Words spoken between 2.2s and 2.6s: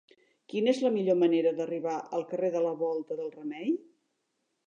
carrer